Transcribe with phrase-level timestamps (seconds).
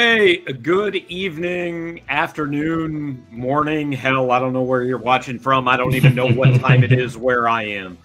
[0.00, 3.90] Hey, good evening, afternoon, morning.
[3.90, 5.66] Hell, I don't know where you're watching from.
[5.66, 7.98] I don't even know what time it is where I am.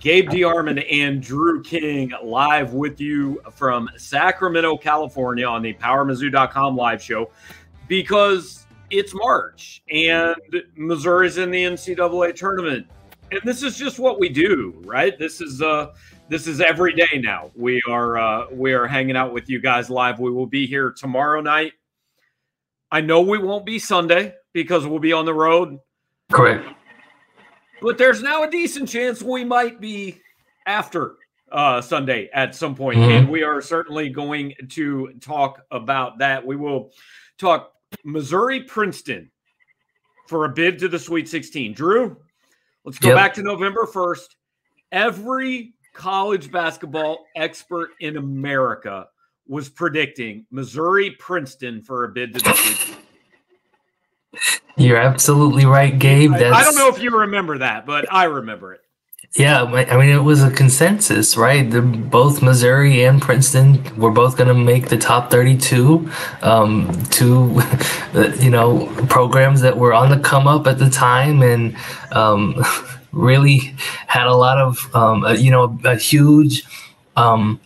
[0.00, 7.00] Gabe DeArmond and Drew King live with you from Sacramento, California on the PowerMizzou.com live
[7.00, 7.30] show
[7.86, 10.34] because it's March and
[10.74, 12.88] Missouri's in the NCAA tournament.
[13.30, 15.16] And this is just what we do, right?
[15.16, 15.94] This is uh
[16.28, 17.50] this is every day now.
[17.54, 20.18] We are uh, we are hanging out with you guys live.
[20.18, 21.72] We will be here tomorrow night.
[22.90, 25.78] I know we won't be Sunday because we'll be on the road.
[26.32, 26.66] Correct.
[27.82, 30.20] But there's now a decent chance we might be
[30.66, 31.16] after
[31.52, 32.98] uh, Sunday at some point.
[32.98, 33.10] Mm-hmm.
[33.10, 36.44] and we are certainly going to talk about that.
[36.44, 36.90] We will
[37.38, 37.72] talk
[38.04, 39.30] Missouri Princeton
[40.26, 41.74] for a bid to the Sweet 16.
[41.74, 42.16] Drew,
[42.84, 43.16] let's go yep.
[43.16, 44.26] back to November 1st.
[44.90, 49.08] Every college basketball expert in America
[49.48, 52.96] was predicting Missouri Princeton for a bid to the.
[54.76, 56.32] You're absolutely right, Gabe.
[56.32, 56.54] That's...
[56.54, 58.80] I don't know if you remember that, but I remember it.
[59.34, 61.70] Yeah, I mean, it was a consensus, right?
[61.70, 66.10] The, both Missouri and Princeton were both going to make the top 32.
[66.42, 67.60] Um, two,
[68.38, 71.76] you know, programs that were on the come up at the time, and
[72.12, 72.64] um,
[73.12, 73.74] really
[74.06, 76.64] had a lot of, um, a, you know, a huge
[77.16, 77.60] um,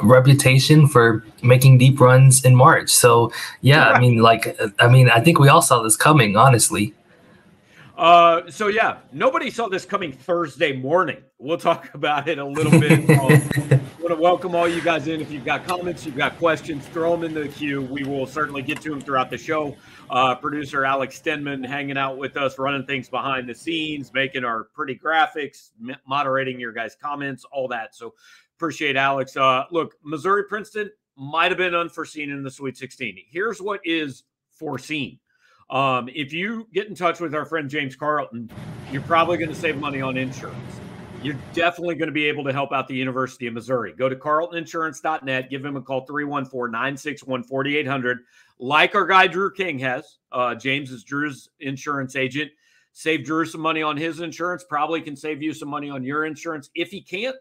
[0.00, 2.90] reputation for making deep runs in March.
[2.90, 6.94] So yeah, I mean, like, I mean, I think we all saw this coming, honestly.
[7.96, 11.22] Uh, so yeah, nobody saw this coming Thursday morning.
[11.38, 13.08] We'll talk about it a little bit.
[13.10, 13.16] I
[14.00, 15.20] want to welcome all you guys in.
[15.20, 17.82] If you've got comments, you've got questions, throw them in the queue.
[17.82, 19.76] We will certainly get to them throughout the show.
[20.08, 24.64] Uh, producer Alex Stenman hanging out with us, running things behind the scenes, making our
[24.74, 25.70] pretty graphics,
[26.06, 27.94] moderating your guys' comments, all that.
[27.94, 28.14] So
[28.56, 29.36] appreciate Alex.
[29.36, 33.18] Uh, look, Missouri Princeton might have been unforeseen in the Sweet 16.
[33.28, 35.18] Here's what is foreseen.
[35.72, 38.50] Um, if you get in touch with our friend James Carlton,
[38.92, 40.80] you're probably going to save money on insurance.
[41.22, 43.94] You're definitely going to be able to help out the University of Missouri.
[43.96, 48.18] Go to carltoninsurance.net, give him a call 314 961 4800.
[48.58, 50.18] Like our guy Drew King has.
[50.30, 52.50] Uh, James is Drew's insurance agent.
[52.92, 56.26] Save Drew some money on his insurance, probably can save you some money on your
[56.26, 56.68] insurance.
[56.74, 57.36] If he can't,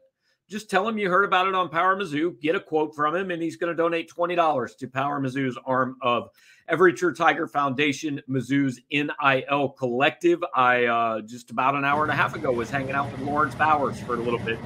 [0.52, 3.32] just tell him you heard about it on Power Mizzou, get a quote from him,
[3.32, 6.30] and he's going to donate $20 to Power Mizzou's arm of
[6.68, 10.44] Every True Tiger Foundation, Mizzou's NIL Collective.
[10.54, 13.56] I uh, just about an hour and a half ago was hanging out with Lawrence
[13.56, 14.60] Bowers for a little bit,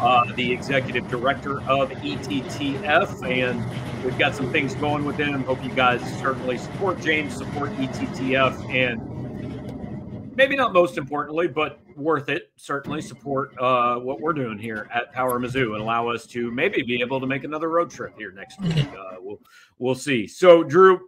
[0.00, 5.42] uh, the executive director of ETTF, and we've got some things going with him.
[5.42, 9.13] Hope you guys certainly support James, support ETTF, and
[10.36, 12.50] maybe not most importantly, but worth it.
[12.56, 16.82] Certainly support uh, what we're doing here at Power Mizzou and allow us to maybe
[16.82, 18.88] be able to make another road trip here next week.
[18.92, 19.40] Uh, we'll
[19.78, 20.26] we'll see.
[20.26, 21.00] So, Drew,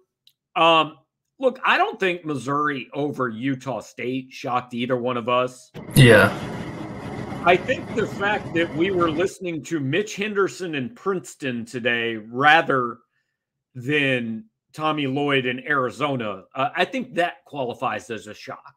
[0.54, 0.97] um,
[1.38, 5.70] look, I don't think Missouri over Utah State shocked either one of us.
[5.94, 6.36] Yeah.
[7.44, 12.98] I think the fact that we were listening to Mitch Henderson in Princeton today rather
[13.75, 18.75] than Tommy Lloyd in Arizona, uh, I think that qualifies as a shock.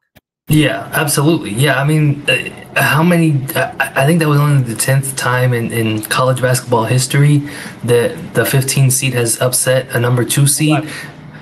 [0.50, 1.52] Yeah, absolutely.
[1.52, 3.46] Yeah, I mean, uh, how many?
[3.54, 7.48] Uh, I think that was only the tenth time in, in college basketball history
[7.84, 10.90] that the 15 seed has upset a number two seed.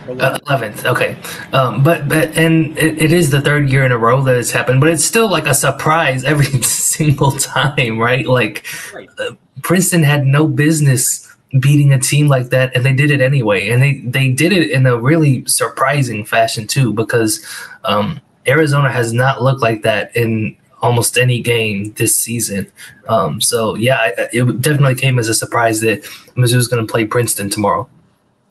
[0.10, 1.18] Eleventh, uh, okay,
[1.52, 4.52] um, but but and it, it is the third year in a row that it's
[4.52, 8.26] happened, but it's still like a surprise every single time, right?
[8.26, 9.10] Like right.
[9.18, 9.32] Uh,
[9.64, 13.82] Princeton had no business beating a team like that, and they did it anyway, and
[13.82, 17.46] they they did it in a really surprising fashion too, because
[17.84, 22.72] um, Arizona has not looked like that in almost any game this season.
[23.10, 26.04] Um, so yeah, it definitely came as a surprise that
[26.36, 27.90] Mizzou's going to play Princeton tomorrow.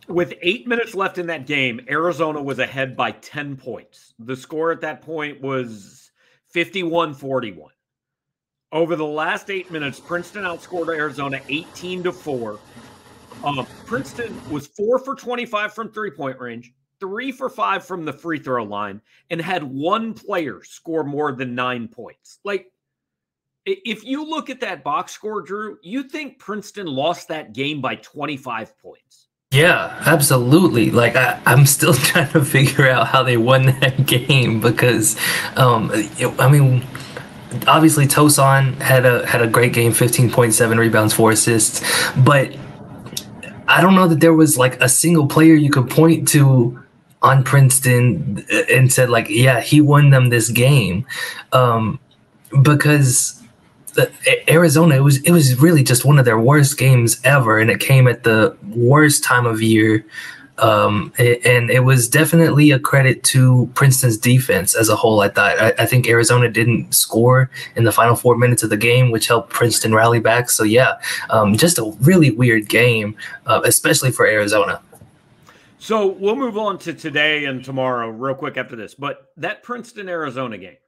[0.08, 4.14] With eight minutes left in that game, Arizona was ahead by 10 points.
[4.18, 6.10] The score at that point was
[6.50, 7.72] 51 41.
[8.72, 12.58] Over the last eight minutes, Princeton outscored Arizona 18 to 4.
[13.44, 18.12] Um, Princeton was four for 25 from three point range, three for five from the
[18.12, 19.00] free throw line,
[19.30, 22.38] and had one player score more than nine points.
[22.44, 22.72] Like,
[23.66, 27.96] if you look at that box score, Drew, you think Princeton lost that game by
[27.96, 29.26] 25 points.
[29.50, 30.90] Yeah, absolutely.
[30.90, 35.16] Like I, am still trying to figure out how they won that game because,
[35.56, 35.90] um,
[36.38, 36.84] I mean,
[37.66, 41.82] obviously Tosan had a had a great game, 15.7 rebounds, four assists,
[42.16, 42.54] but
[43.68, 46.80] I don't know that there was like a single player you could point to
[47.26, 51.04] on Princeton and said like, yeah, he won them this game,
[51.52, 51.98] um,
[52.62, 53.42] because
[54.48, 57.80] Arizona, it was it was really just one of their worst games ever, and it
[57.80, 60.04] came at the worst time of year
[60.58, 65.20] Um, and it was definitely a credit to Princeton's defense as a whole.
[65.20, 68.76] I thought I, I, think Arizona didn't score in the final four minutes of the
[68.76, 70.48] game, which helped Princeton rally back.
[70.48, 70.94] So yeah,
[71.28, 74.80] um, just a really weird game, uh, especially for Arizona.
[75.78, 78.94] So we'll move on to today and tomorrow real quick after this.
[78.94, 80.78] But that Princeton Arizona game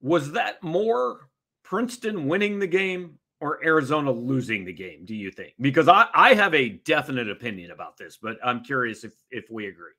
[0.00, 1.28] was that more
[1.64, 5.54] Princeton winning the game or Arizona losing the game, do you think?
[5.60, 9.66] Because I, I have a definite opinion about this, but I'm curious if, if we
[9.66, 9.92] agree.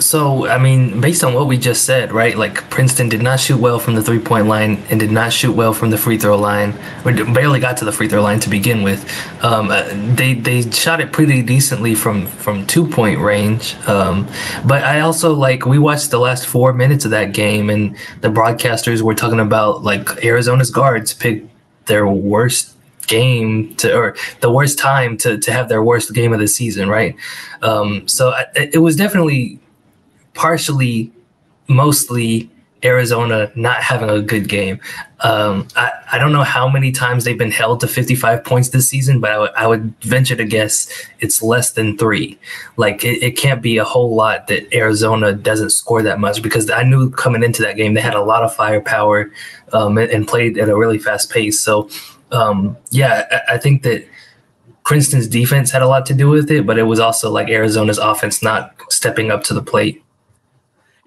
[0.00, 2.36] So, I mean, based on what we just said, right?
[2.36, 5.52] Like Princeton did not shoot well from the three point line and did not shoot
[5.52, 6.74] well from the free throw line,
[7.04, 9.04] or barely got to the free throw line to begin with.
[9.44, 13.76] Um, uh, they they shot it pretty decently from from two point range.
[13.86, 14.26] Um,
[14.64, 18.28] but I also like we watched the last four minutes of that game, and the
[18.28, 21.48] broadcasters were talking about like Arizona's guards picked
[21.86, 22.74] their worst
[23.06, 26.88] game to or the worst time to to have their worst game of the season,
[26.88, 27.16] right?
[27.60, 29.60] Um, so I, it was definitely
[30.40, 31.12] partially,
[31.68, 32.50] mostly
[32.82, 34.80] Arizona not having a good game.
[35.20, 38.88] Um, I, I don't know how many times they've been held to 55 points this
[38.88, 40.88] season, but I, w- I would venture to guess
[41.18, 42.38] it's less than three.
[42.78, 46.70] Like, it, it can't be a whole lot that Arizona doesn't score that much because
[46.70, 49.30] I knew coming into that game they had a lot of firepower
[49.74, 51.60] um, and, and, played at a really fast pace.
[51.60, 51.90] So
[52.32, 54.06] um, yeah, I, I think that
[54.84, 57.98] Princeton's defense had a lot to do with it, but it was also like Arizona's
[57.98, 60.02] offense not stepping up to the plate.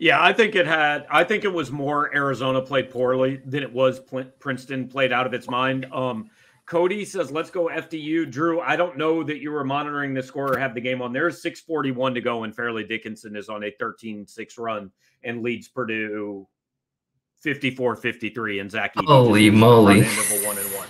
[0.04, 1.06] Yeah, I think it had.
[1.10, 4.02] I think it was more Arizona played poorly than it was
[4.38, 5.86] Princeton played out of its mind.
[5.94, 6.30] Um,
[6.66, 10.56] Cody says, "Let's go FDU." Drew, I don't know that you were monitoring the score
[10.56, 11.14] or have the game on.
[11.14, 14.92] There's 6:41 to go, and Fairleigh Dickinson is on a 13-6 run
[15.24, 16.50] and leads Purdue
[17.42, 18.60] 54-53.
[18.60, 20.04] And Zach, holy moly,
[20.44, 20.90] one and one.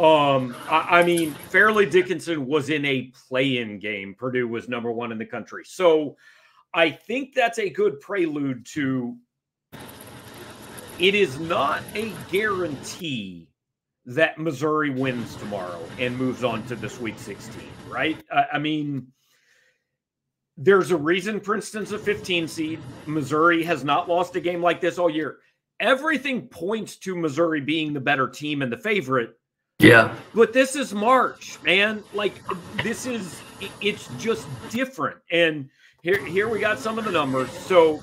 [0.00, 4.16] Um, I, I, mean, Fairleigh Dickinson was in a play-in game.
[4.18, 6.16] Purdue was number one in the country, so
[6.72, 9.16] I think that's a good prelude to.
[10.98, 13.48] It is not a guarantee
[14.06, 18.22] that Missouri wins tomorrow and moves on to the Sweet 16, right?
[18.30, 19.08] I, I mean,
[20.56, 22.80] there's a reason Princeton's a 15 seed.
[23.06, 25.38] Missouri has not lost a game like this all year.
[25.80, 29.36] Everything points to Missouri being the better team and the favorite
[29.80, 30.14] yeah.
[30.34, 32.04] But this is March, man.
[32.12, 32.34] Like
[32.82, 33.40] this is
[33.80, 35.16] it's just different.
[35.30, 35.70] And
[36.02, 37.50] here here we got some of the numbers.
[37.50, 38.00] So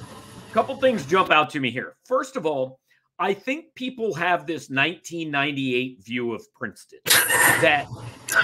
[0.49, 1.95] a couple things jump out to me here.
[2.05, 2.79] First of all,
[3.19, 7.87] I think people have this 1998 view of Princeton that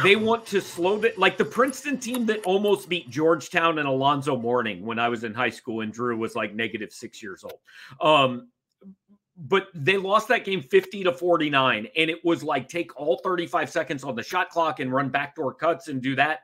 [0.02, 4.36] they want to slow that like the Princeton team that almost beat Georgetown and Alonzo
[4.36, 7.60] Mourning when I was in high school and Drew was like negative six years old.
[8.02, 8.50] Um,
[9.36, 13.70] but they lost that game 50 to 49 and it was like take all 35
[13.70, 16.42] seconds on the shot clock and run backdoor cuts and do that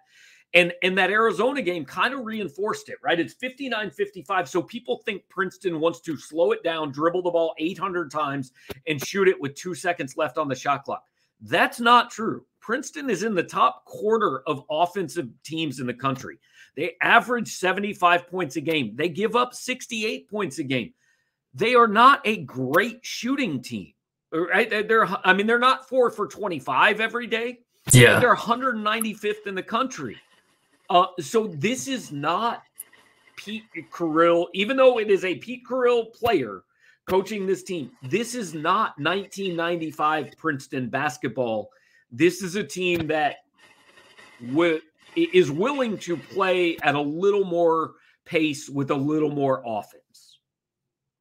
[0.54, 5.01] and and that arizona game kind of reinforced it right it's 59 55 so people
[5.06, 8.51] think princeton wants to slow it down dribble the ball 800 times
[8.88, 11.03] and shoot it with two seconds left on the shot clock
[11.41, 16.39] that's not true princeton is in the top quarter of offensive teams in the country
[16.75, 20.94] they average 75 points a game they give up 68 points a game
[21.53, 23.94] they are not a great shooting team.
[24.32, 24.70] Right?
[24.70, 27.60] They're I mean, they're not four for 25 every day.
[27.91, 28.20] Yeah.
[28.20, 30.18] They're 195th in the country.
[30.89, 32.63] Uh, so this is not
[33.36, 36.63] Pete Carril, even though it is a Pete Carril player
[37.08, 37.91] coaching this team.
[38.03, 41.69] This is not 1995 Princeton basketball.
[42.12, 43.38] This is a team that
[45.15, 47.93] is willing to play at a little more
[48.25, 49.99] pace with a little more offense.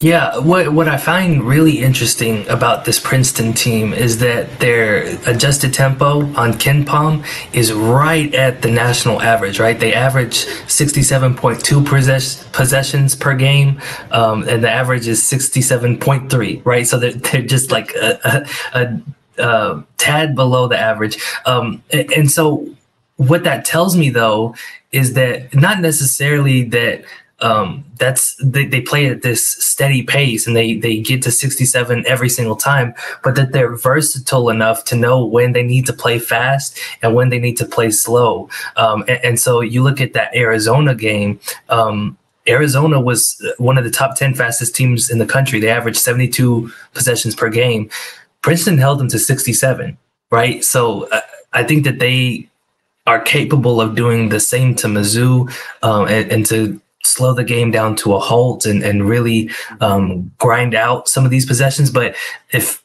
[0.01, 5.75] Yeah, what what I find really interesting about this Princeton team is that their adjusted
[5.75, 9.59] tempo on KenPom is right at the national average.
[9.59, 10.37] Right, they average
[10.69, 13.81] sixty seven point two possess- possessions per game,
[14.13, 16.63] um, and the average is sixty seven point three.
[16.65, 21.21] Right, so they're they're just like a, a, a, a tad below the average.
[21.45, 22.69] Um, and, and so
[23.17, 24.55] what that tells me though
[24.93, 27.03] is that not necessarily that
[27.41, 32.05] um, that's they, they play at this steady pace and they they get to 67
[32.07, 36.19] every single time but that they're versatile enough to know when they need to play
[36.19, 38.49] fast and when they need to play slow.
[38.77, 42.19] Um, and, and, so you look at that arizona game um,
[42.49, 45.61] arizona was one of the top 10 fastest teams in the country.
[45.61, 47.89] They averaged 72 possessions per game.
[48.43, 49.97] Princeton held them to 67
[50.31, 50.65] right?
[50.65, 51.21] So uh,
[51.53, 52.49] i think that they
[53.07, 55.51] are capable of doing the same to Mizzou
[55.83, 59.51] um, and, and to slow the game down to a halt and, and really
[59.81, 61.91] um, grind out some of these possessions.
[61.91, 62.17] But
[62.53, 62.83] if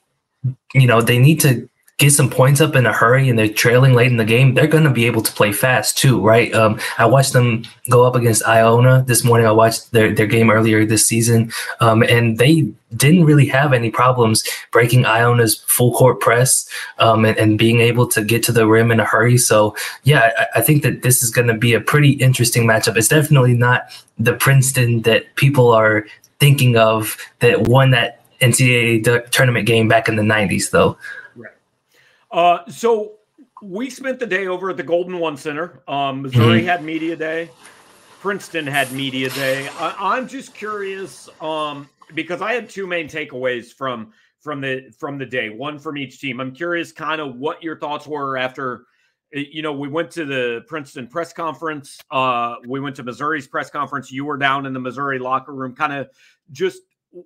[0.73, 1.69] you know they need to
[1.99, 4.67] get some points up in a hurry and they're trailing late in the game, they're
[4.67, 6.53] going to be able to play fast too, right?
[6.53, 9.45] Um, I watched them go up against Iona this morning.
[9.45, 13.91] I watched their, their game earlier this season, um, and they didn't really have any
[13.91, 18.67] problems breaking Iona's full court press um, and, and, being able to get to the
[18.67, 19.37] rim in a hurry.
[19.37, 22.97] So, yeah, I, I think that this is going to be a pretty interesting matchup.
[22.97, 23.87] It's definitely not
[24.19, 26.05] the Princeton that people are
[26.39, 30.97] thinking of that won that NCAA tournament game back in the 90s, though.
[32.33, 33.13] Uh, so
[33.61, 35.83] we spent the day over at the Golden One Center.
[35.87, 36.67] Um, Missouri mm-hmm.
[36.67, 37.49] had media day.
[38.19, 39.69] Princeton had media day.
[39.79, 45.17] I, am just curious um, because I had two main takeaways from from the from
[45.17, 46.39] the day, one from each team.
[46.39, 48.85] I'm curious, kind of what your thoughts were after.
[49.31, 51.99] You know, we went to the Princeton press conference.
[52.11, 54.11] Uh, we went to Missouri's press conference.
[54.11, 55.75] You were down in the Missouri locker room.
[55.75, 56.09] Kind of
[56.51, 56.81] just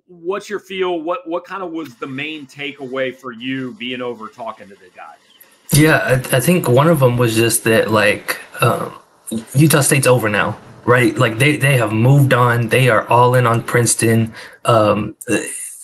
[0.06, 1.00] what's your feel?
[1.00, 4.90] What what kind of was the main takeaway for you being over talking to the
[4.94, 5.16] guys?
[5.72, 8.94] Yeah, I, I think one of them was just that like um,
[9.54, 11.16] Utah State's over now, right?
[11.16, 12.68] Like they they have moved on.
[12.68, 14.32] They are all in on Princeton.
[14.64, 15.16] Um,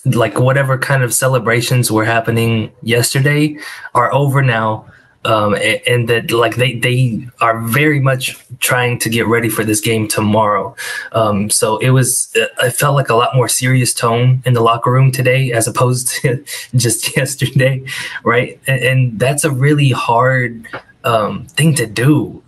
[0.04, 3.56] like whatever kind of celebrations were happening yesterday
[3.94, 4.86] are over now
[5.24, 9.64] um, and, and, that like they they are very much trying to get ready for
[9.64, 10.74] this game tomorrow.
[11.12, 14.90] Um, so it was it felt like a lot more serious tone in the locker
[14.90, 16.44] room today as opposed to
[16.76, 17.84] just yesterday,
[18.22, 18.60] right?
[18.66, 20.66] And, and that's a really hard
[21.04, 22.42] um, thing to do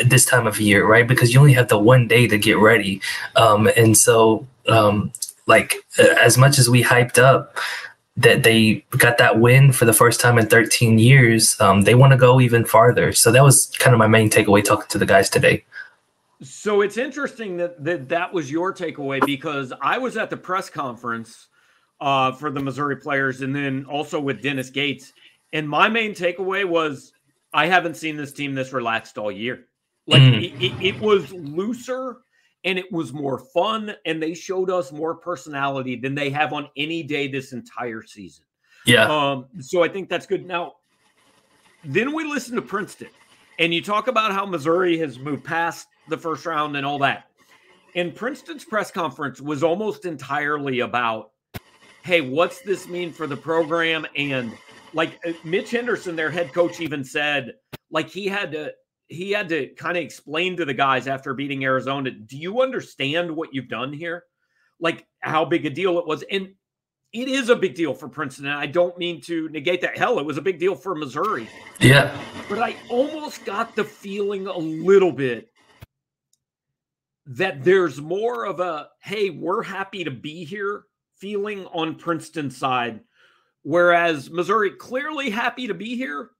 [0.00, 1.06] at this time of year, right?
[1.06, 3.00] Because you only have the one day to get ready,
[3.36, 5.12] um, and so um,
[5.46, 7.58] like as much as we hyped up
[8.16, 11.60] that they got that win for the first time in 13 years.
[11.60, 13.12] Um, they want to go even farther.
[13.12, 15.64] So that was kind of my main takeaway talking to the guys today.
[16.42, 20.70] So it's interesting that that, that was your takeaway because I was at the press
[20.70, 21.48] conference
[22.00, 25.12] uh, for the Missouri players and then also with Dennis Gates.
[25.52, 27.12] And my main takeaway was
[27.52, 29.66] I haven't seen this team this relaxed all year.
[30.06, 30.42] Like mm.
[30.42, 32.18] it, it, it was looser
[32.64, 36.68] and it was more fun and they showed us more personality than they have on
[36.76, 38.44] any day this entire season.
[38.86, 39.04] Yeah.
[39.06, 40.46] Um, so I think that's good.
[40.46, 40.74] Now,
[41.84, 43.08] then we listen to Princeton
[43.58, 47.28] and you talk about how Missouri has moved past the first round and all that.
[47.94, 51.30] And Princeton's press conference was almost entirely about,
[52.02, 54.06] hey, what's this mean for the program?
[54.16, 54.52] And
[54.92, 57.54] like uh, Mitch Henderson, their head coach, even said,
[57.90, 58.72] like he had to
[59.06, 63.30] he had to kind of explain to the guys after beating Arizona, do you understand
[63.30, 64.24] what you've done here?
[64.80, 66.24] Like how big a deal it was.
[66.30, 66.54] And
[67.12, 68.46] it is a big deal for Princeton.
[68.46, 69.96] And I don't mean to negate that.
[69.96, 71.48] Hell, it was a big deal for Missouri.
[71.80, 72.16] Yeah.
[72.48, 75.50] But I almost got the feeling a little bit
[77.26, 80.84] that there's more of a, hey, we're happy to be here
[81.16, 83.00] feeling on Princeton's side.
[83.62, 86.30] Whereas Missouri clearly happy to be here,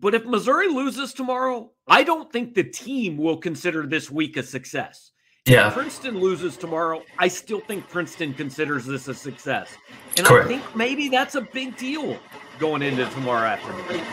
[0.00, 4.42] but if Missouri loses tomorrow, I don't think the team will consider this week a
[4.42, 5.10] success.
[5.46, 5.68] Yeah.
[5.68, 9.70] If Princeton loses tomorrow, I still think Princeton considers this a success.
[10.16, 10.46] And Correct.
[10.46, 12.18] I think maybe that's a big deal
[12.58, 14.04] going into tomorrow afternoon.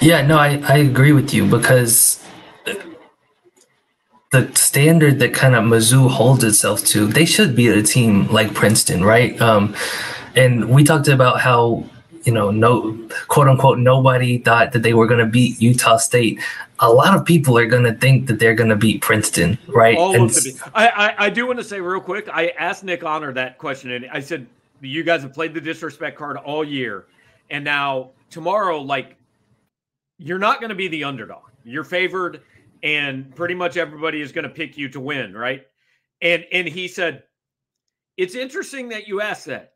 [0.00, 2.24] Yeah, no, I, I agree with you because
[4.32, 8.54] the standard that kind of Mizzou holds itself to, they should be a team like
[8.54, 9.40] Princeton, right?
[9.40, 9.76] Um,
[10.34, 11.84] and we talked about how
[12.24, 16.40] you know, no quote unquote nobody thought that they were going to beat Utah State.
[16.80, 19.96] A lot of people are going to think that they're going to beat Princeton, right?
[19.96, 22.28] All and, of I, I, I do want to say real quick.
[22.32, 24.46] I asked Nick Honor that question, and I said,
[24.80, 27.06] "You guys have played the disrespect card all year,
[27.50, 29.16] and now tomorrow, like,
[30.18, 31.42] you're not going to be the underdog.
[31.64, 32.40] You're favored,
[32.82, 35.66] and pretty much everybody is going to pick you to win, right?"
[36.22, 37.24] And and he said,
[38.16, 39.73] "It's interesting that you asked that."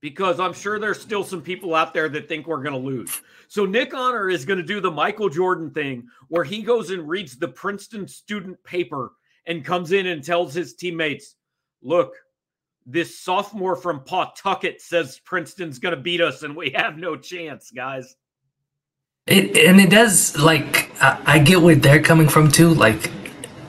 [0.00, 3.20] Because I'm sure there's still some people out there that think we're going to lose.
[3.48, 7.08] So Nick Honor is going to do the Michael Jordan thing where he goes and
[7.08, 9.12] reads the Princeton student paper
[9.46, 11.34] and comes in and tells his teammates,
[11.82, 12.14] "Look,
[12.86, 17.70] this sophomore from Pawtucket says Princeton's going to beat us and we have no chance,
[17.70, 18.14] guys."
[19.26, 22.72] It, and it does like I, I get where they're coming from too.
[22.72, 23.10] Like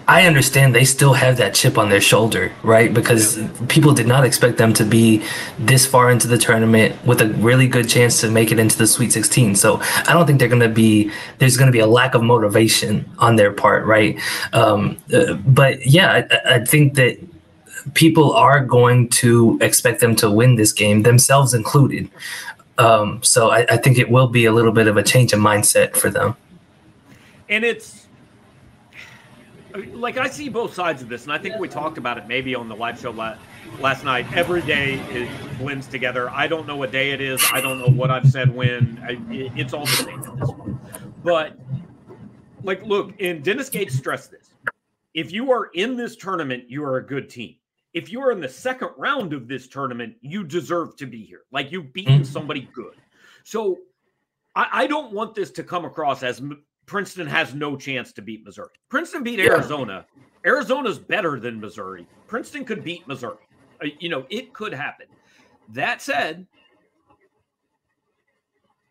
[0.10, 2.92] I understand they still have that chip on their shoulder, right?
[2.92, 3.38] Because
[3.68, 5.24] people did not expect them to be
[5.60, 8.88] this far into the tournament with a really good chance to make it into the
[8.88, 9.54] Sweet 16.
[9.54, 12.24] So I don't think they're going to be, there's going to be a lack of
[12.24, 14.20] motivation on their part, right?
[14.52, 17.20] Um, uh, but yeah, I, I think that
[17.94, 22.10] people are going to expect them to win this game, themselves included.
[22.80, 25.40] Um, so I, I think it will be a little bit of a change of
[25.40, 26.36] mindset for them.
[27.48, 28.08] And it's,
[29.94, 32.56] like I see both sides of this, and I think we talked about it maybe
[32.56, 33.40] on the live show last,
[33.80, 34.32] last night.
[34.34, 36.30] Every day it blends together.
[36.30, 37.44] I don't know what day it is.
[37.52, 39.00] I don't know what I've said when.
[39.04, 40.78] I, it's all the same at this point.
[41.24, 41.58] But
[42.64, 44.50] like, look, and Dennis Gates stressed this.
[45.14, 47.56] If you are in this tournament, you are a good team.
[47.94, 51.42] If you are in the second round of this tournament, you deserve to be here.
[51.52, 52.24] Like you've beaten mm-hmm.
[52.24, 52.96] somebody good.
[53.44, 53.80] So
[54.56, 56.42] I, I don't want this to come across as
[56.90, 58.72] Princeton has no chance to beat Missouri.
[58.90, 59.52] Princeton beat yeah.
[59.52, 60.08] Arizona.
[60.44, 62.08] Arizona's better than Missouri.
[62.26, 63.38] Princeton could beat Missouri.
[63.80, 65.06] Uh, you know, it could happen.
[65.70, 66.48] That said,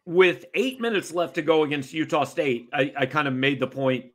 [0.07, 3.67] with eight minutes left to go against Utah State, I, I kind of made the
[3.67, 4.07] point.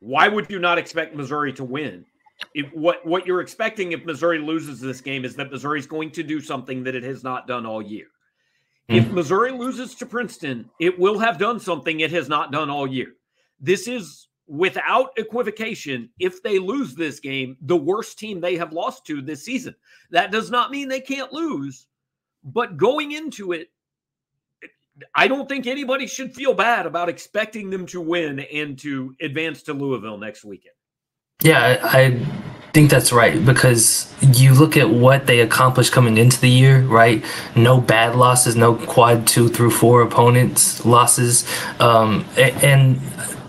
[0.00, 2.04] Why would you not expect Missouri to win?
[2.52, 6.24] If, what what you're expecting if Missouri loses this game is that Missouri's going to
[6.24, 8.08] do something that it has not done all year.
[8.88, 9.14] If hmm.
[9.14, 13.14] Missouri loses to Princeton, it will have done something it has not done all year.
[13.60, 19.06] This is without equivocation, if they lose this game, the worst team they have lost
[19.06, 19.74] to this season.
[20.10, 21.86] That does not mean they can't lose,
[22.42, 23.70] but going into it,
[25.14, 29.62] I don't think anybody should feel bad about expecting them to win and to advance
[29.62, 30.74] to Louisville next weekend.
[31.42, 36.50] Yeah, I think that's right because you look at what they accomplished coming into the
[36.50, 37.24] year, right?
[37.54, 41.46] No bad losses, no quad two through four opponents losses,
[41.78, 43.00] um, and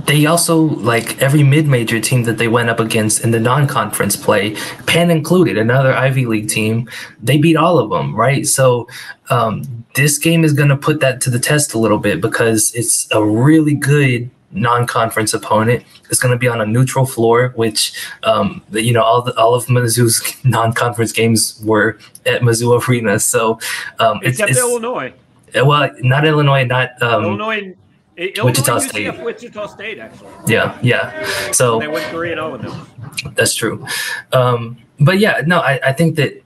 [0.05, 4.55] they also like every mid-major team that they went up against in the non-conference play,
[4.85, 6.87] Penn included, another Ivy League team.
[7.19, 8.45] They beat all of them, right?
[8.45, 8.87] So
[9.31, 12.71] um, this game is going to put that to the test a little bit because
[12.75, 15.83] it's a really good non-conference opponent.
[16.09, 17.93] It's going to be on a neutral floor, which
[18.23, 23.19] um, you know all the, all of Mizzou's non-conference games were at Mizzou Arena.
[23.19, 23.59] So
[23.99, 25.13] um, except it's, Illinois.
[25.53, 27.75] Well, not Illinois, not um, Illinois.
[28.17, 29.23] Illinois, Wichita State.
[29.23, 30.31] Wichita State, actually.
[30.47, 31.51] Yeah, yeah.
[31.51, 33.33] So they went three and zero oh with them.
[33.35, 33.85] That's true.
[34.31, 36.41] Um, but yeah, no, I, I think that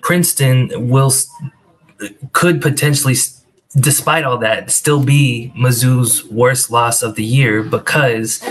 [0.00, 1.12] Princeton will
[2.32, 3.14] could potentially
[3.76, 8.42] despite all that, still be Mizzou's worst loss of the year because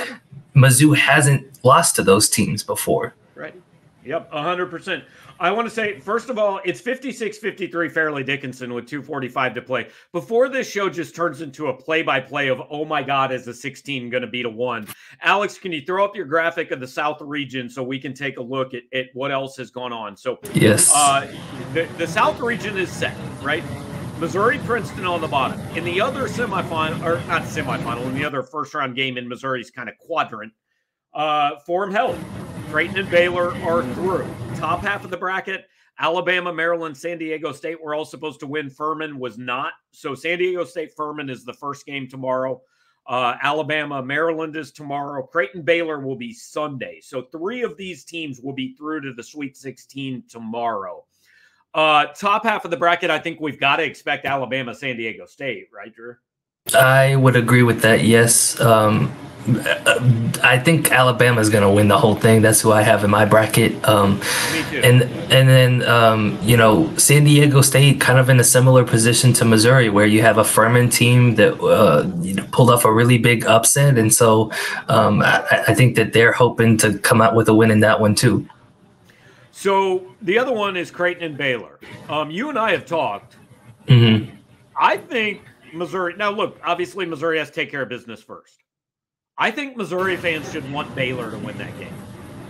[0.55, 3.13] Mizzou hasn't lost to those teams before.
[3.35, 3.55] Right.
[4.03, 5.03] Yep, 100%.
[5.39, 9.61] I want to say, first of all, it's 56 53 Fairleigh Dickinson with 245 to
[9.63, 9.87] play.
[10.11, 13.45] Before this show just turns into a play by play of, oh my God, is
[13.45, 14.87] the 16 going to beat a one?
[15.23, 18.37] Alex, can you throw up your graphic of the South region so we can take
[18.37, 20.15] a look at, at what else has gone on?
[20.15, 21.27] So, yes, uh,
[21.73, 23.63] the, the South region is set, right?
[24.21, 25.59] Missouri Princeton on the bottom.
[25.75, 29.71] In the other semifinal, or not semifinal, in the other first round game in Missouri's
[29.71, 30.53] kind of quadrant,
[31.15, 32.19] uh, form held.
[32.69, 34.27] Creighton and Baylor are through.
[34.57, 35.65] Top half of the bracket,
[35.97, 38.69] Alabama, Maryland, San Diego State were all supposed to win.
[38.69, 39.73] Furman was not.
[39.89, 42.61] So San Diego State Furman is the first game tomorrow.
[43.07, 45.23] Uh, Alabama, Maryland is tomorrow.
[45.23, 46.99] Creighton, Baylor will be Sunday.
[47.01, 51.05] So three of these teams will be through to the Sweet 16 tomorrow.
[51.73, 55.25] Uh, top half of the bracket, I think we've got to expect Alabama, San Diego
[55.25, 56.15] State, right, Drew?
[56.75, 58.03] I would agree with that.
[58.03, 58.59] Yes.
[58.59, 59.11] Um,
[60.43, 62.43] I think Alabama is going to win the whole thing.
[62.43, 63.83] That's who I have in my bracket.
[63.87, 64.19] Um,
[64.53, 64.81] Me too.
[64.83, 69.33] And and then um, you know San Diego State kind of in a similar position
[69.33, 72.93] to Missouri, where you have a Furman team that uh, you know, pulled off a
[72.93, 74.51] really big upset, and so
[74.89, 77.99] um, I, I think that they're hoping to come out with a win in that
[77.99, 78.47] one too.
[79.51, 81.79] So the other one is Creighton and Baylor.
[82.09, 83.35] Um, you and I have talked.
[83.87, 84.35] Mm-hmm.
[84.79, 85.41] I think
[85.73, 86.15] Missouri.
[86.17, 88.63] Now, look, obviously Missouri has to take care of business first.
[89.37, 91.93] I think Missouri fans should want Baylor to win that game.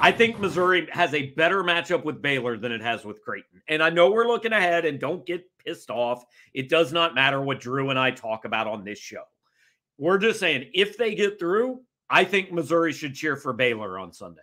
[0.04, 3.62] I think Missouri has a better matchup with Baylor than it has with Creighton.
[3.68, 6.26] And I know we're looking ahead, and don't get pissed off.
[6.56, 9.24] It does not matter what Drew and I talk about on this show.
[10.00, 14.12] We're just saying if they get through, I think Missouri should cheer for Baylor on
[14.12, 14.42] Sunday.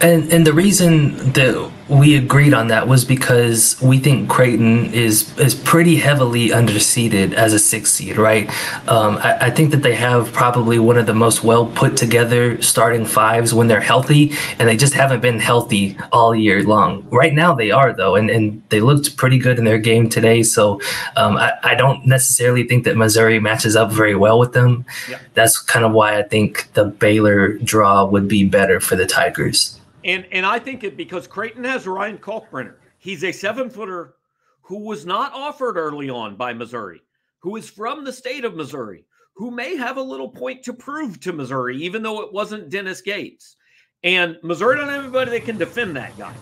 [0.00, 5.36] And and the reason that we agreed on that was because we think Creighton is
[5.38, 8.48] is pretty heavily underseeded as a six seed, right?
[8.88, 12.60] Um, I, I, think that they have probably one of the most well put together
[12.60, 17.08] starting fives when they're healthy, and they just haven't been healthy all year long.
[17.10, 20.42] Right now they are though, and, and they looked pretty good in their game today.
[20.42, 20.80] So
[21.16, 24.84] um, I, I don't necessarily think that Missouri matches up very well with them.
[25.08, 25.18] Yeah.
[25.34, 29.57] That's kind of why I think the Baylor draw would be better for the Tigers.
[30.04, 32.76] And and I think it because Creighton has Ryan Kalkbrenner.
[32.98, 34.14] He's a seven footer
[34.62, 37.00] who was not offered early on by Missouri,
[37.38, 41.20] who is from the state of Missouri, who may have a little point to prove
[41.20, 43.56] to Missouri, even though it wasn't Dennis Gates.
[44.04, 46.34] And Missouri don't have anybody that can defend that guy.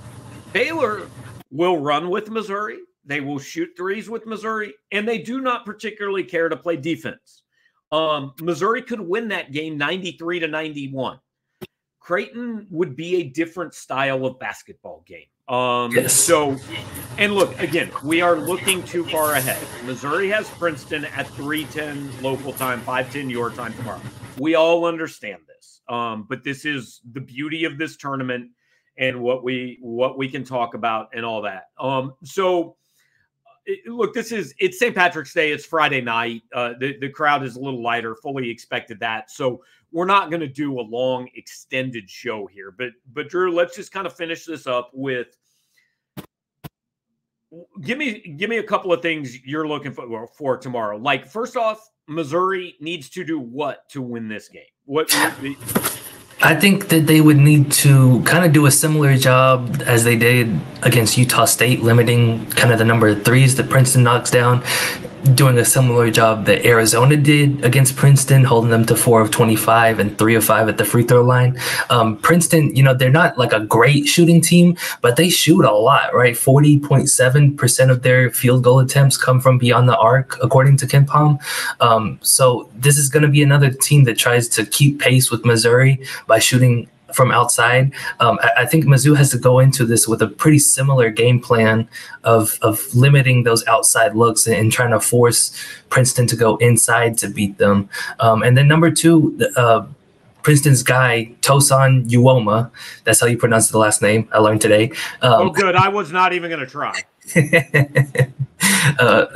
[0.53, 1.09] Baylor
[1.51, 2.79] will run with Missouri.
[3.05, 7.43] They will shoot threes with Missouri, and they do not particularly care to play defense.
[7.93, 11.21] Um, Missouri could win that game 93 to 91.
[12.07, 15.27] Creighton would be a different style of basketball game.
[15.49, 16.13] Um, yes.
[16.13, 16.57] So,
[17.19, 19.61] and look again, we are looking too far ahead.
[19.85, 24.01] Missouri has Princeton at three ten local time, five ten your time tomorrow.
[24.39, 28.53] We all understand this, um, but this is the beauty of this tournament
[28.97, 31.65] and what we what we can talk about and all that.
[31.77, 32.77] Um, so
[33.67, 34.95] it, look, this is it's St.
[34.95, 35.51] Patrick's Day.
[35.53, 36.43] It's Friday night.
[36.55, 38.15] Uh, the the crowd is a little lighter.
[38.15, 39.31] Fully expected that.
[39.31, 42.71] So we're not going to do a long extended show here.
[42.71, 45.37] But but Drew, let's just kind of finish this up with.
[47.83, 50.97] Give me give me a couple of things you're looking for for tomorrow.
[50.97, 54.63] Like first off, Missouri needs to do what to win this game?
[54.85, 55.09] What
[56.43, 60.17] I think that they would need to kind of do a similar job as they
[60.17, 64.63] did against Utah State, limiting kind of the number of threes that Princeton knocks down
[65.35, 69.99] doing a similar job that Arizona did against Princeton, holding them to four of 25
[69.99, 71.59] and three of five at the free throw line.
[71.91, 75.73] Um, Princeton, you know, they're not like a great shooting team, but they shoot a
[75.73, 76.35] lot, right?
[76.35, 81.39] 40.7% of their field goal attempts come from beyond the arc, according to KenPom.
[81.81, 85.45] Um, so this is going to be another team that tries to keep pace with
[85.45, 87.93] Missouri by shooting from outside.
[88.21, 91.41] Um, I, I, think Mizzou has to go into this with a pretty similar game
[91.41, 91.89] plan
[92.25, 95.51] of of limiting those outside looks and, and trying to force
[95.89, 97.89] Princeton to go inside to beat them.
[98.21, 99.87] Um, and then number two, uh,
[100.43, 102.71] Princeton's guy Tosan Uoma.
[103.05, 104.29] That's how you pronounce the last name.
[104.31, 104.91] I learned today.
[105.23, 105.75] Um, oh, good.
[105.75, 107.03] I was not even going to try.
[109.01, 109.27] uh,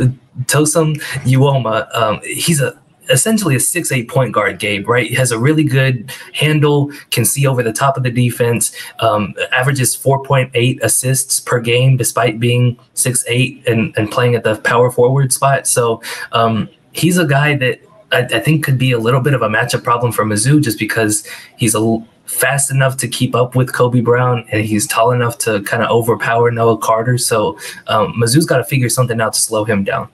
[0.44, 1.92] Tosan Uoma.
[1.96, 4.88] Um, he's a essentially a six eight point guard, Gabe.
[4.88, 8.74] Right, he has a really good handle, can see over the top of the defense.
[8.98, 14.34] Um, averages four point eight assists per game, despite being six eight and and playing
[14.34, 15.66] at the power forward spot.
[15.66, 17.80] So um, he's a guy that
[18.12, 20.78] I, I, think could be a little bit of a matchup problem for Mizzou, just
[20.78, 25.38] because he's a fast enough to keep up with Kobe Brown, and he's tall enough
[25.38, 27.18] to kind of overpower Noah Carter.
[27.18, 27.58] So
[27.88, 30.08] um, Mizzou's got to figure something out to slow him down.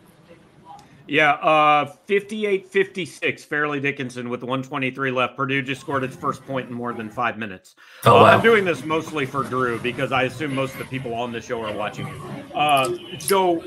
[1.09, 5.37] Yeah, uh 58-56, Fairleigh Dickinson with 123 left.
[5.37, 7.77] Purdue just scored its first point in more than five minutes.
[8.05, 8.25] Oh, uh.
[8.25, 11.41] I'm doing this mostly for Drew because I assume most of the people on the
[11.41, 12.21] show are watching it.
[12.55, 13.63] Uh, so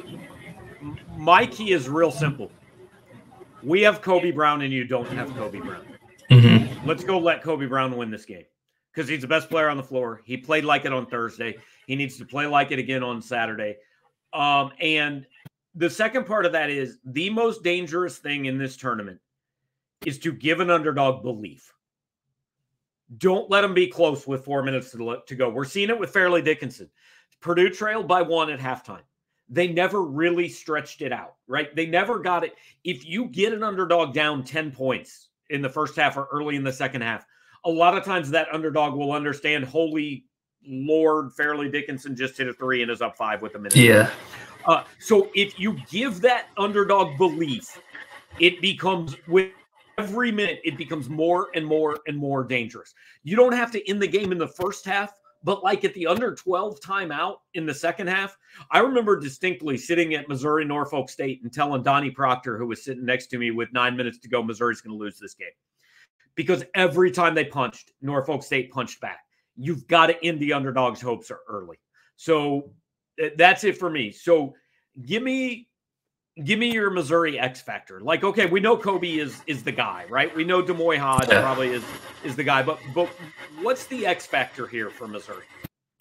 [1.16, 2.52] my key is real simple.
[3.64, 5.86] We have Kobe Brown and you don't have Kobe Brown.
[6.30, 6.88] Mm-hmm.
[6.88, 8.46] Let's go let Kobe Brown win this game
[8.94, 10.22] because he's the best player on the floor.
[10.26, 11.58] He played like it on Thursday.
[11.88, 13.78] He needs to play like it again on Saturday.
[14.34, 15.26] Um, and
[15.80, 19.18] the second part of that is the most dangerous thing in this tournament
[20.06, 21.74] is to give an underdog belief.
[23.18, 25.50] Don't let them be close with four minutes to, go.
[25.50, 26.90] We're seeing it with Fairleigh Dickinson.
[27.40, 29.04] Purdue trailed by one at halftime.
[29.48, 31.74] They never really stretched it out, right?
[31.74, 32.56] They never got it.
[32.84, 36.64] If you get an underdog down 10 points in the first half or early in
[36.66, 37.26] the second half,
[37.64, 40.26] a lot of times that underdog will understand, holy
[40.68, 43.78] Lord, Fairleigh Dickinson just hit a three and is up five with a minute.
[43.78, 44.12] Yeah.
[44.70, 47.82] Uh, so if you give that underdog belief,
[48.40, 49.52] it becomes with
[49.98, 52.94] every minute, it becomes more and more and more dangerous.
[53.24, 55.12] You don't have to end the game in the first half,
[55.44, 58.38] but like at the under 12 timeout in the second half,
[58.70, 63.06] I remember distinctly sitting at Missouri Norfolk State and telling Donnie Proctor, who was sitting
[63.06, 65.48] next to me with nine minutes to go, Missouri's going to lose this game.
[66.36, 69.22] Because every time they punched, Norfolk State punched back.
[69.58, 71.80] You've got to end the underdog's hopes early.
[72.18, 72.72] So
[73.22, 74.12] Uh, that's it for me.
[74.12, 74.56] So
[75.06, 75.68] give me
[76.44, 78.00] give me your Missouri X factor.
[78.00, 80.34] Like, okay, we know Kobe is is the guy, right?
[80.36, 81.42] We know D'Moi Hodge yeah.
[81.42, 81.84] probably is
[82.24, 83.08] is the guy, but but
[83.62, 85.46] what's the X factor here for Missouri?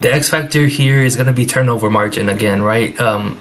[0.01, 2.97] The X factor here is going to be turnover margin again, right?
[3.01, 3.37] Um,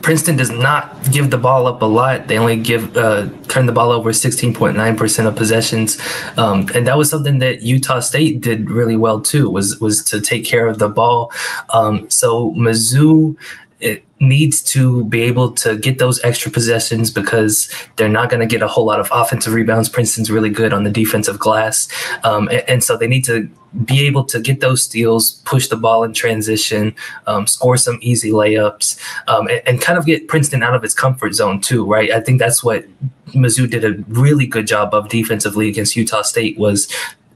[0.00, 2.28] Princeton does not give the ball up a lot.
[2.28, 6.00] They only give uh, turn the ball over 16.9 percent of possessions,
[6.38, 9.50] um, and that was something that Utah State did really well too.
[9.50, 11.30] Was was to take care of the ball.
[11.74, 13.36] Um, so Mizzou
[13.80, 18.46] it needs to be able to get those extra possessions because they're not going to
[18.46, 19.88] get a whole lot of offensive rebounds.
[19.88, 21.88] Princeton's really good on the defensive glass.
[22.22, 23.50] Um, and, and, so they need to
[23.84, 26.94] be able to get those steals, push the ball in transition,
[27.26, 30.92] um, score some easy layups, um, and, and, kind of get Princeton out of its
[30.92, 32.10] comfort zone too, right?
[32.10, 32.84] I think that's what
[33.28, 36.92] Mizzou did a really good job of defensively against Utah State was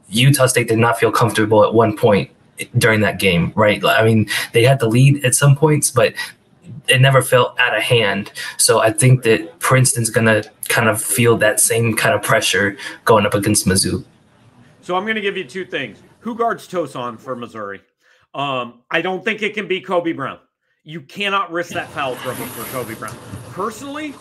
[0.09, 2.31] Utah State did not feel comfortable at one point
[2.77, 3.85] during that game, right?
[3.85, 6.15] I mean, they had the lead at some points, but
[6.89, 8.33] it never felt out of hand.
[8.59, 12.77] So I think that Princeton's going to kind of feel that same kind of pressure
[13.05, 14.05] going up against Mizzou.
[14.83, 15.99] So I'm going to give you two things.
[16.21, 17.81] Who guards Tosan for Missouri?
[18.35, 20.39] Um, I don't think it can be Kobe Brown.
[20.83, 23.17] You cannot risk that foul trouble for Kobe Brown.
[23.53, 24.15] Personally,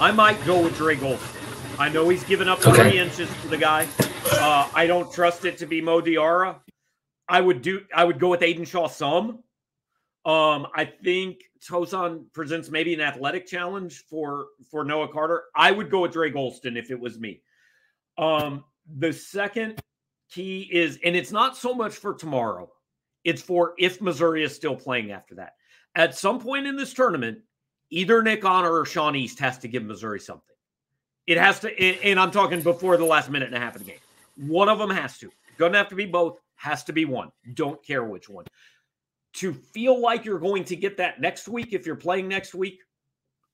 [0.00, 1.78] I might go with Dre Gholston.
[1.78, 2.98] I know he's given up 30 okay.
[2.98, 3.86] inches to the guy.
[4.32, 6.56] Uh, I don't trust it to be Mo Diarra.
[7.28, 7.82] I would do.
[7.94, 9.42] I would go with Aidan Shaw some.
[10.24, 15.44] Um, I think Tosan presents maybe an athletic challenge for for Noah Carter.
[15.54, 17.42] I would go with Dre Gholston if it was me.
[18.18, 18.64] Um,
[18.98, 19.82] the second
[20.30, 22.70] key is, and it's not so much for tomorrow.
[23.24, 25.54] It's for if Missouri is still playing after that.
[25.94, 27.38] At some point in this tournament,
[27.90, 30.56] either Nick Honor or Sean East has to give Missouri something.
[31.26, 33.90] It has to, and I'm talking before the last minute and a half of the
[33.90, 34.00] game.
[34.36, 35.30] One of them has to.
[35.58, 36.40] Doesn't have to be both.
[36.56, 37.30] Has to be one.
[37.54, 38.44] Don't care which one.
[39.34, 42.80] To feel like you're going to get that next week, if you're playing next week,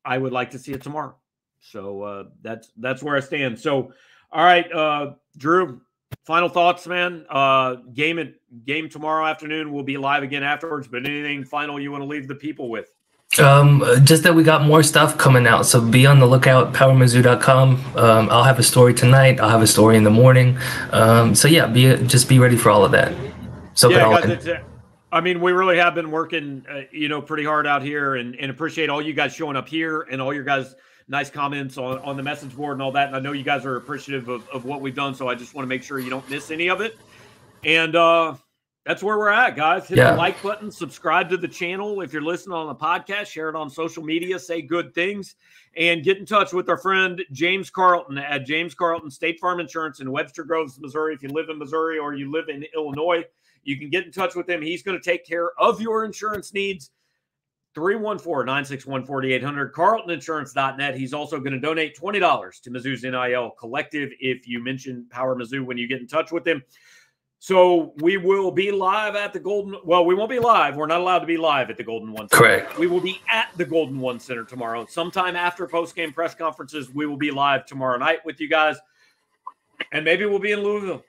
[0.04, 1.14] I would like to see it tomorrow.
[1.60, 3.58] So uh, that's that's where I stand.
[3.58, 3.92] So,
[4.32, 5.80] all right, uh, Drew,
[6.24, 7.26] final thoughts, man.
[7.28, 9.72] Uh, game at game tomorrow afternoon.
[9.72, 10.88] We'll be live again afterwards.
[10.88, 12.92] But anything final you want to leave the people with?
[13.38, 16.72] Um, just that we got more stuff coming out, so be on the lookout.
[16.72, 17.96] PowerMizzou.com.
[17.96, 19.38] Um, I'll have a story tonight.
[19.38, 20.58] I'll have a story in the morning.
[20.92, 23.14] Um, so yeah, be just be ready for all of that.
[23.74, 24.60] So yeah, guys, uh,
[25.10, 28.34] I mean, we really have been working, uh, you know, pretty hard out here, and,
[28.36, 30.74] and appreciate all you guys showing up here and all your guys'
[31.08, 33.06] nice comments on, on the message board and all that.
[33.06, 35.54] And I know you guys are appreciative of, of what we've done, so I just
[35.54, 36.98] want to make sure you don't miss any of it.
[37.64, 38.34] And uh,
[38.84, 39.88] that's where we're at, guys.
[39.88, 40.10] Hit yeah.
[40.10, 42.02] the like button, subscribe to the channel.
[42.02, 45.36] If you're listening on the podcast, share it on social media, say good things,
[45.74, 50.00] and get in touch with our friend James Carlton at James Carlton State Farm Insurance
[50.00, 51.14] in Webster Groves, Missouri.
[51.14, 53.24] If you live in Missouri or you live in Illinois,
[53.64, 54.62] you can get in touch with him.
[54.62, 56.90] He's going to take care of your insurance needs.
[57.74, 60.96] 314 961 4800, carltoninsurance.net.
[60.96, 65.64] He's also going to donate $20 to Mizzou's NIL collective if you mention Power Mizzou
[65.64, 66.62] when you get in touch with him.
[67.40, 69.76] So we will be live at the Golden.
[69.84, 70.74] Well, we won't be live.
[70.74, 72.28] We're not allowed to be live at the Golden One.
[72.28, 72.42] Center.
[72.42, 72.78] Correct.
[72.78, 74.86] We will be at the Golden One Center tomorrow.
[74.86, 78.76] Sometime after post game press conferences, we will be live tomorrow night with you guys,
[79.92, 81.04] and maybe we'll be in Louisville.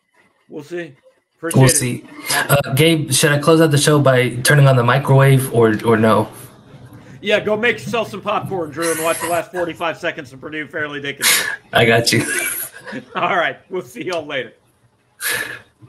[0.50, 0.96] We'll see.
[1.40, 2.04] Appreciate we'll see.
[2.34, 5.96] Uh, Gabe, should I close out the show by turning on the microwave or or
[5.96, 6.30] no?
[7.22, 10.68] Yeah, go make yourself some popcorn, Drew, and watch the last forty-five seconds of Purdue
[10.68, 11.48] Fairleigh Dickinson.
[11.72, 12.26] I got you.
[13.16, 14.54] All right, we'll see y'all later.